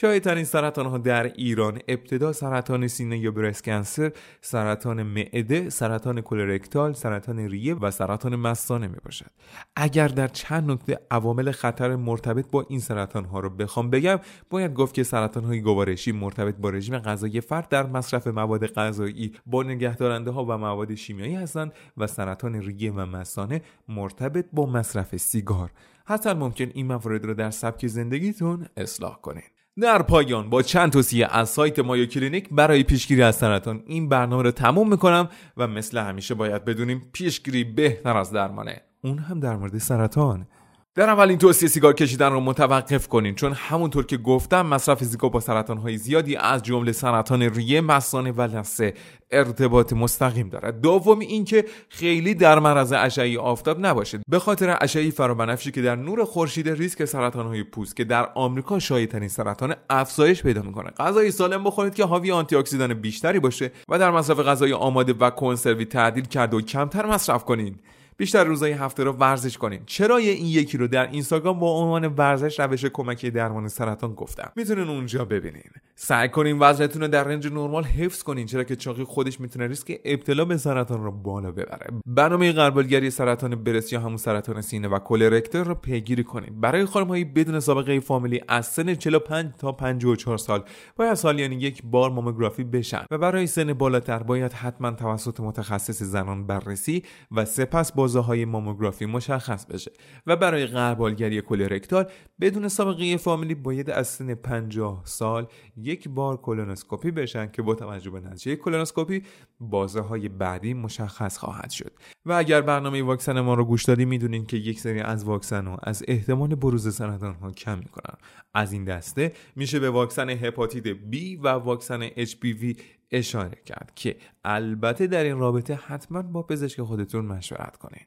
شایدترین 0.00 0.44
سرطان 0.44 0.86
ها 0.86 0.98
در 0.98 1.22
ایران 1.22 1.78
ابتدا 1.88 2.32
سرطان 2.32 2.88
سینه 2.88 3.18
یا 3.18 3.30
برست 3.30 3.64
کنسر، 3.64 4.12
سرطان 4.40 5.02
معده، 5.02 5.70
سرطان 5.70 6.20
کولرکتال، 6.20 6.92
سرطان 6.92 7.38
ریه 7.38 7.74
و 7.74 7.90
سرطان 7.90 8.36
مثانه 8.36 8.88
می 8.88 8.96
باشد. 9.04 9.30
اگر 9.76 10.08
در 10.08 10.28
چند 10.28 10.70
نکته 10.70 11.00
عوامل 11.10 11.50
خطر 11.50 11.96
مرتبط 11.96 12.50
با 12.50 12.66
این 12.68 12.80
سرطان 12.80 13.24
ها 13.24 13.40
رو 13.40 13.50
بخوام 13.50 13.90
بگم، 13.90 14.20
باید 14.50 14.74
گفت 14.74 14.94
که 14.94 15.02
سرطان 15.02 15.44
های 15.44 15.60
گوارشی 15.60 16.12
مرتبط 16.12 16.56
با 16.56 16.70
رژیم 16.70 16.98
غذایی 16.98 17.40
فرد 17.40 17.68
در 17.68 17.86
مصرف 17.86 18.26
مواد 18.26 18.66
غذایی 18.66 19.32
با 19.46 19.62
نگهدارنده 19.62 20.30
ها 20.30 20.44
و 20.44 20.58
مواد 20.58 20.94
شیمیایی 20.94 21.34
هستند 21.34 21.72
و 21.96 22.06
سرطان 22.06 22.54
ریه 22.54 22.92
و 22.92 23.06
مثانه 23.06 23.62
مرتبط 23.88 24.46
با 24.52 24.66
مصرف 24.66 25.16
سیگار. 25.16 25.70
حتی 26.04 26.32
ممکن 26.32 26.70
این 26.74 26.86
موارد 26.86 27.24
رو 27.24 27.34
در 27.34 27.50
سبک 27.50 27.86
زندگیتون 27.86 28.66
اصلاح 28.76 29.20
کنید. 29.20 29.59
در 29.78 30.02
پایان 30.02 30.50
با 30.50 30.62
چند 30.62 30.92
توصیه 30.92 31.28
از 31.30 31.48
سایت 31.48 31.78
مایو 31.78 32.06
کلینیک 32.06 32.48
برای 32.50 32.82
پیشگیری 32.82 33.22
از 33.22 33.36
سرطان 33.36 33.82
این 33.86 34.08
برنامه 34.08 34.42
رو 34.42 34.50
تموم 34.50 34.90
می‌کنم 34.90 35.28
و 35.56 35.66
مثل 35.66 35.98
همیشه 35.98 36.34
باید 36.34 36.64
بدونیم 36.64 37.10
پیشگیری 37.12 37.64
بهتر 37.64 38.16
از 38.16 38.32
درمانه. 38.32 38.80
اون 39.02 39.18
هم 39.18 39.40
در 39.40 39.56
مورد 39.56 39.78
سرطان. 39.78 40.46
در 40.94 41.10
اولین 41.10 41.38
توصیه 41.38 41.68
سیگار 41.68 41.92
کشیدن 41.92 42.32
رو 42.32 42.40
متوقف 42.40 43.08
کنین 43.08 43.34
چون 43.34 43.52
همونطور 43.52 44.06
که 44.06 44.16
گفتم 44.16 44.66
مصرف 44.66 45.04
سیگار 45.04 45.30
با 45.30 45.40
سرطان 45.40 45.78
های 45.78 45.98
زیادی 45.98 46.36
از 46.36 46.62
جمله 46.62 46.92
سرطان 46.92 47.42
ریه 47.42 47.80
مثانه 47.80 48.32
و 48.32 48.40
لثه 48.42 48.94
ارتباط 49.30 49.92
مستقیم 49.92 50.48
دارد. 50.48 50.80
دوم 50.80 51.18
اینکه 51.18 51.64
خیلی 51.88 52.34
در 52.34 52.58
معرض 52.58 52.92
اشعه 52.92 53.38
آفتاب 53.38 53.86
نباشید. 53.86 54.20
به 54.28 54.38
خاطر 54.38 54.78
اشعه 54.80 55.10
فرابنفشی 55.10 55.70
که 55.70 55.82
در 55.82 55.96
نور 55.96 56.24
خورشید 56.24 56.68
ریسک 56.68 57.04
سرطان 57.04 57.46
های 57.46 57.62
پوست 57.62 57.96
که 57.96 58.04
در 58.04 58.28
آمریکا 58.34 58.78
شایع‌ترین 58.78 59.28
سرطان 59.28 59.74
افزایش 59.90 60.42
پیدا 60.42 60.62
می‌کنه. 60.62 60.90
غذای 60.90 61.30
سالم 61.30 61.64
بخورید 61.64 61.94
که 61.94 62.04
حاوی 62.04 62.32
آنتی 62.32 62.56
اکسیدان 62.56 62.94
بیشتری 62.94 63.40
باشه 63.40 63.70
و 63.88 63.98
در 63.98 64.10
مصرف 64.10 64.38
غذای 64.38 64.72
آماده 64.72 65.12
و 65.12 65.30
کنسروی 65.30 65.84
تعدیل 65.84 66.24
کرده 66.24 66.56
و 66.56 66.60
کمتر 66.60 67.06
مصرف 67.06 67.44
کنید 67.44 67.80
بیشتر 68.20 68.44
روزهای 68.44 68.72
هفته 68.72 69.04
رو 69.04 69.12
ورزش 69.12 69.58
کنین 69.58 69.80
چرا 69.86 70.16
این 70.16 70.46
یکی 70.46 70.78
رو 70.78 70.86
در 70.88 71.10
اینستاگرام 71.10 71.58
با 71.58 71.70
عنوان 71.70 72.06
ورزش 72.06 72.60
روش 72.60 72.84
کمکی 72.84 73.30
درمان 73.30 73.68
سرطان 73.68 74.14
گفتم؟ 74.14 74.52
می‌تونین 74.56 74.88
اونجا 74.88 75.24
ببینین. 75.24 75.62
سعی 75.94 76.28
کنین 76.28 76.58
وزنتون 76.60 77.02
رو 77.02 77.08
در 77.08 77.24
رنج 77.24 77.46
نرمال 77.46 77.84
حفظ 77.84 78.22
کنین 78.22 78.46
چرا 78.46 78.64
که 78.64 78.76
چاقی 78.76 79.04
خودش 79.04 79.40
می‌تونه 79.40 79.66
ریسک 79.66 80.00
ابتلا 80.04 80.44
به 80.44 80.56
سرطان 80.56 81.04
رو 81.04 81.12
بالا 81.12 81.50
ببره. 81.50 81.86
برنامه 82.06 82.52
قربالگری 82.52 83.10
سرطان 83.10 83.54
برس 83.64 83.92
یا 83.92 84.00
همون 84.00 84.16
سرطان 84.16 84.60
سینه 84.60 84.88
و 84.88 84.98
کولرکتر 84.98 85.64
رو 85.64 85.74
پیگیری 85.74 86.24
کنین. 86.24 86.60
برای 86.60 86.84
خانم‌های 86.84 87.24
بدون 87.24 87.60
سابقه 87.60 88.00
فامیلی 88.00 88.40
از 88.48 88.66
سن 88.66 88.94
45 88.94 89.52
تا 89.58 89.72
54 89.72 90.38
سال 90.38 90.64
باید 90.96 91.14
سالیانه 91.14 91.56
یک 91.56 91.82
بار 91.84 92.10
ماموگرافی 92.10 92.64
بشن. 92.64 93.04
و 93.10 93.18
برای 93.18 93.46
سن 93.46 93.72
بالاتر 93.72 94.22
باید 94.22 94.52
حتما 94.52 94.90
توسط 94.90 95.40
متخصص 95.40 96.02
زنان 96.02 96.46
بررسی 96.46 97.02
و 97.32 97.44
سپس 97.44 97.92
بازه‌های 98.14 98.44
ماموگرافی 98.44 99.06
مشخص 99.06 99.66
بشه. 99.66 99.90
و 100.26 100.36
برای 100.36 100.66
غربالگری 100.66 101.40
کولورکتال 101.40 102.06
بدون 102.40 102.68
سابقه 102.68 103.16
فامیلی 103.16 103.54
باید 103.54 103.90
از 103.90 104.08
سن 104.08 104.34
50 104.34 105.02
سال 105.04 105.46
یک 105.76 106.08
بار 106.08 106.36
کولونوسکوپی 106.36 107.10
بشن 107.10 107.50
که 107.50 107.62
با 107.62 107.74
توجه 107.74 108.10
به 108.10 108.20
نتیجه 108.20 108.56
کولونوسکوپی 108.56 109.22
بازه 109.60 110.00
های 110.00 110.28
بعدی 110.28 110.74
مشخص 110.74 111.38
خواهد 111.38 111.70
شد. 111.70 111.92
و 112.26 112.32
اگر 112.32 112.60
برنامه 112.60 113.02
واکسن 113.02 113.40
ما 113.40 113.54
رو 113.54 113.64
گوش 113.64 113.84
دادی 113.84 114.04
می‌دونین 114.04 114.46
که 114.46 114.56
یک 114.56 114.80
سری 114.80 115.00
از 115.00 115.24
واکسن 115.24 115.66
ها 115.66 115.78
از 115.82 116.02
احتمال 116.08 116.54
بروز 116.54 116.94
سرطان 116.94 117.34
ها 117.34 117.50
کم 117.50 117.78
می‌کنن. 117.78 118.14
از 118.54 118.72
این 118.72 118.84
دسته 118.84 119.32
میشه 119.56 119.78
به 119.78 119.90
واکسن 119.90 120.30
هپاتیت 120.30 120.84
B 120.84 121.38
و 121.42 121.48
واکسن 121.48 122.08
HPV 122.08 122.80
اشاره 123.12 123.62
کرد 123.66 123.92
که 123.94 124.16
البته 124.44 125.06
در 125.06 125.24
این 125.24 125.38
رابطه 125.38 125.74
حتما 125.74 126.22
با 126.22 126.42
پزشک 126.42 126.82
خودتون 126.82 127.24
مشورت 127.24 127.76
کنین 127.76 128.06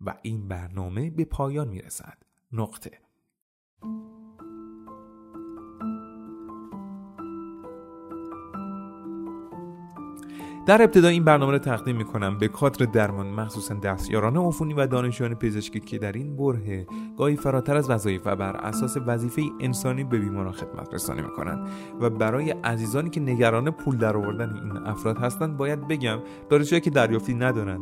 و 0.00 0.14
این 0.22 0.48
برنامه 0.48 1.10
به 1.10 1.24
پایان 1.24 1.68
می‌رسد. 1.68 2.18
نقطه. 2.52 2.90
در 10.66 10.82
ابتدا 10.82 11.08
این 11.08 11.24
برنامه 11.24 11.52
را 11.52 11.58
تقدیم 11.58 11.96
می‌کنم 11.96 12.38
به 12.38 12.48
کادر 12.48 12.86
درمان 12.86 13.26
مخصوصا 13.26 13.74
دستیاران 13.74 14.36
عفونی 14.36 14.74
و 14.74 14.86
دانشجویان 14.86 15.34
پزشکی 15.34 15.80
که 15.80 15.98
در 15.98 16.12
این 16.12 16.36
بره 16.36 16.86
گاهی 17.18 17.36
فراتر 17.36 17.76
از 17.76 17.90
وظایف 17.90 18.22
و 18.24 18.36
بر 18.36 18.56
اساس 18.56 18.96
وظیفه 19.06 19.42
انسانی 19.60 20.04
به 20.04 20.18
بیماران 20.18 20.52
خدمت 20.52 20.94
رسانی 20.94 21.22
می‌کنند. 21.22 21.68
و 22.00 22.10
برای 22.10 22.50
عزیزانی 22.50 23.10
که 23.10 23.20
نگران 23.20 23.70
پول 23.70 23.96
درآوردن 23.96 24.54
این 24.54 24.76
افراد 24.86 25.18
هستند 25.18 25.56
باید 25.56 25.88
بگم 25.88 26.18
دانشجویی 26.48 26.80
که 26.80 26.90
دریافتی 26.90 27.34
ندارند 27.34 27.80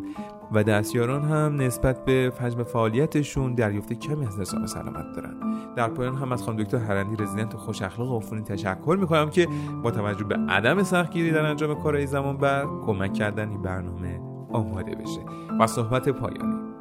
و 0.53 0.63
دستیاران 0.65 1.23
هم 1.23 1.57
نسبت 1.61 2.05
به 2.05 2.33
حجم 2.41 2.63
فعالیتشون 2.63 3.55
دریافت 3.55 3.93
کمی 3.93 4.27
از 4.27 4.41
نظام 4.41 4.67
سلامت 4.67 5.13
دارن. 5.17 5.35
در 5.77 5.89
پایان 5.89 6.15
هم 6.15 6.33
از 6.33 6.43
خانم 6.43 6.63
دکتر 6.63 6.79
هرندی 6.79 7.23
رزیدنت 7.23 7.57
خوش 7.57 7.83
اخلاق 7.83 8.17
عفونی 8.17 8.43
تشکر 8.43 8.97
می‌کنم 9.01 9.31
که 9.31 9.49
با 9.83 9.91
توجه 9.91 10.25
به 10.25 10.37
عدم 10.49 10.83
سختگیری 10.83 11.31
در 11.31 11.47
انجام 11.47 11.83
کارهای 11.83 12.07
زمان 12.07 12.37
بر 12.37 12.67
کمک 12.87 13.13
کردن 13.13 13.49
این 13.49 13.63
برنامه 13.63 14.21
آماده 14.53 14.95
بشه. 14.95 15.21
و 15.61 15.67
صحبت 15.67 16.09
پایانی. 16.09 16.73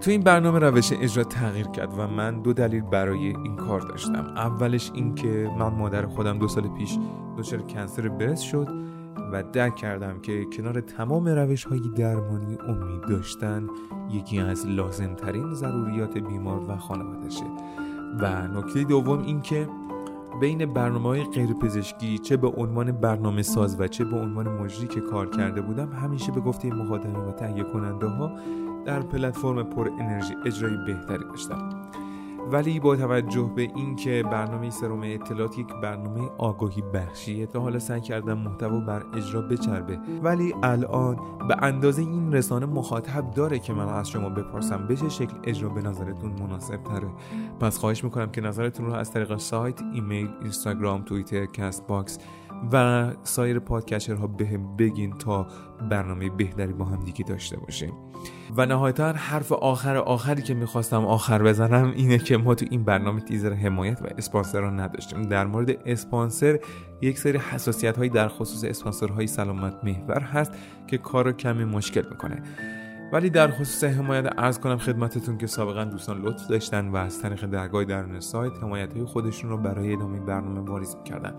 تو 0.00 0.10
این 0.10 0.20
برنامه 0.20 0.58
روش 0.58 0.92
اجرا 0.92 1.24
تغییر 1.24 1.66
کرد 1.66 1.98
و 1.98 2.08
من 2.08 2.42
دو 2.42 2.52
دلیل 2.52 2.82
برای 2.82 3.26
این 3.26 3.56
کار 3.56 3.80
داشتم. 3.80 4.32
اولش 4.36 4.90
این 4.94 5.14
که 5.14 5.50
من 5.58 5.68
مادر 5.68 6.06
خودم 6.06 6.38
دو 6.38 6.48
سال 6.48 6.68
پیش 6.68 6.98
دچار 7.38 7.62
کنسر 7.62 8.08
برس 8.08 8.40
شد 8.40 8.68
و 9.32 9.42
درک 9.42 9.76
کردم 9.76 10.20
که 10.20 10.44
کنار 10.56 10.80
تمام 10.80 11.28
روش 11.28 11.64
های 11.64 11.80
درمانی 11.96 12.58
امید 12.68 13.00
داشتن 13.08 13.68
یکی 14.10 14.40
از 14.40 14.66
لازمترین 14.66 15.54
ضروریات 15.54 16.18
بیمار 16.18 16.70
و 16.70 16.76
خانوادشه. 16.76 17.46
و 18.20 18.48
نکته 18.48 18.84
دوم 18.84 19.18
این 19.18 19.40
که 19.40 19.68
بین 20.40 20.72
برنامه 20.72 21.08
های 21.08 21.24
غیر 21.24 21.52
پزشکی 21.52 22.18
چه 22.18 22.36
به 22.36 22.48
عنوان 22.48 22.92
برنامه 22.92 23.42
ساز 23.42 23.80
و 23.80 23.88
چه 23.88 24.04
به 24.04 24.16
عنوان 24.16 24.48
مجری 24.48 24.86
که 24.86 25.00
کار 25.00 25.30
کرده 25.30 25.60
بودم 25.60 25.92
همیشه 25.92 26.32
به 26.32 26.40
گفته 26.40 26.68
مخاطبین 26.68 27.16
و 27.16 27.32
تهیه 27.32 27.64
کننده 27.64 28.06
ها 28.06 28.32
در 28.84 29.00
پلتفرم 29.00 29.62
پر 29.62 29.88
انرژی 30.00 30.34
اجرایی 30.46 30.76
بهتری 30.86 31.24
داشتم. 31.24 31.70
ولی 32.52 32.80
با 32.80 32.96
توجه 32.96 33.50
به 33.56 33.62
اینکه 33.62 34.22
برنامه 34.22 34.70
سروم 34.70 35.00
اطلاعات 35.04 35.58
یک 35.58 35.66
برنامه 35.82 36.30
آگاهی 36.38 36.82
بخشیه 36.82 37.46
تا 37.46 37.60
حالا 37.60 37.78
سعی 37.78 38.00
کردم 38.00 38.38
محتوا 38.38 38.80
بر 38.80 39.02
اجرا 39.14 39.42
بچربه. 39.42 39.98
ولی 40.22 40.54
الان 40.62 41.16
به 41.48 41.56
اندازه 41.62 42.02
این 42.02 42.32
رسانه 42.32 42.66
مخاطب 42.66 43.30
داره 43.30 43.58
که 43.58 43.72
من 43.72 43.88
از 43.88 44.10
شما 44.10 44.28
بپرسم 44.28 44.86
به 44.86 45.08
شکل 45.08 45.36
اجرا 45.44 45.68
به 45.68 45.82
نظرتون 45.82 46.32
مناسب 46.32 46.82
تره. 46.82 47.08
پس 47.60 47.78
خواهش 47.78 48.04
می‌کنم 48.04 48.30
که 48.30 48.40
نظرتون 48.40 48.86
رو 48.86 48.92
از 48.92 49.12
طریق 49.12 49.36
سایت 49.36 49.82
ایمیل 49.92 50.28
اینستاگرام 50.40 51.02
توییتر 51.02 51.46
کست 51.46 51.86
باکس 51.86 52.18
و 52.72 53.06
سایر 53.22 53.58
پادکچرها 53.58 54.26
بهم 54.26 54.76
بگین 54.76 55.12
تا 55.12 55.46
برنامه 55.90 56.30
بهتری 56.30 56.72
با 56.72 56.84
هم 56.84 57.04
دیگه 57.04 57.24
داشته 57.24 57.56
باشیم. 57.56 57.92
و 58.56 58.66
نهایتا 58.66 59.12
حرف 59.12 59.52
آخر 59.52 59.96
آخری 59.96 60.42
که 60.42 60.54
می‌خواستم 60.54 61.04
آخر 61.04 61.42
بزنم 61.42 61.92
اینه 61.96 62.18
که 62.18 62.36
ما 62.36 62.54
تو 62.54 62.66
این 62.70 62.84
برنامه 62.84 63.20
تیزر 63.20 63.52
حمایت 63.52 64.02
و 64.02 64.06
اسپانسر 64.18 64.70
نداشتیم. 64.70 65.22
در 65.22 65.46
مورد 65.46 65.70
اسپانسر 65.86 66.58
یک 67.02 67.18
سری 67.18 67.38
حساسیت 67.38 67.96
هایی 67.96 68.10
در 68.10 68.28
خصوص 68.28 68.64
اسپانسرهای 68.64 69.26
سلامت 69.26 69.84
محور 69.84 70.20
هست 70.20 70.52
که 70.86 70.98
کار 70.98 71.24
رو 71.24 71.32
کمی 71.32 71.64
مشکل 71.64 72.04
می‌کنه. 72.10 72.42
ولی 73.12 73.30
در 73.30 73.50
خصوص 73.50 73.84
حمایت 73.84 74.38
ارز 74.38 74.58
کنم 74.58 74.78
خدمتتون 74.78 75.38
که 75.38 75.46
سابقا 75.46 75.84
دوستان 75.84 76.22
لطف 76.22 76.46
داشتن 76.46 76.88
و 76.88 76.96
از 76.96 77.22
طریق 77.22 77.46
درگاه 77.46 77.84
درون 77.84 78.20
سایت 78.20 78.52
حمایت 78.62 78.92
های 78.92 79.04
خودشون 79.04 79.50
رو 79.50 79.56
برای 79.56 79.92
ادامه 79.92 80.20
برنامه 80.20 80.60
واریز 80.60 80.96
می‌کردن. 80.96 81.34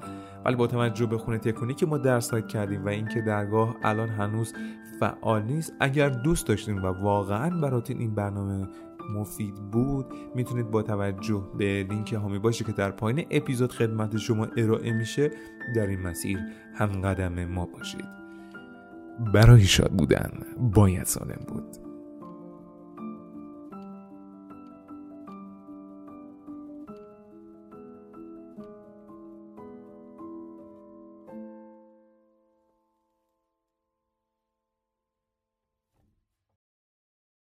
ولی 0.45 0.55
با 0.55 0.67
توجه 0.67 1.05
به 1.05 1.17
خونه 1.17 1.37
تکونی 1.37 1.73
که 1.73 1.85
ما 1.85 1.97
در 1.97 2.19
کردیم 2.19 2.85
و 2.85 2.87
اینکه 2.87 3.21
درگاه 3.21 3.75
الان 3.83 4.09
هنوز 4.09 4.53
فعال 4.99 5.43
نیست 5.43 5.73
اگر 5.79 6.09
دوست 6.09 6.47
داشتین 6.47 6.77
و 6.77 6.85
واقعا 6.85 7.49
براتون 7.61 7.97
این 7.97 8.15
برنامه 8.15 8.67
مفید 9.15 9.55
بود 9.71 10.05
می‌تونید 10.35 10.71
با 10.71 10.81
توجه 10.81 11.43
به 11.57 11.87
لینک 11.89 12.13
هامی 12.13 12.39
باشه 12.39 12.65
که 12.65 12.71
در 12.71 12.91
پایین 12.91 13.25
اپیزود 13.31 13.71
خدمت 13.71 14.17
شما 14.17 14.47
ارائه 14.57 14.91
میشه 14.93 15.31
در 15.75 15.87
این 15.87 15.99
مسیر 15.99 16.39
هم 16.75 17.01
قدم 17.01 17.45
ما 17.45 17.65
باشید. 17.65 18.05
برای 19.33 19.61
شاد 19.61 19.91
بودن 19.91 20.31
باید 20.57 21.03
سالم 21.03 21.45
بود. 21.47 21.84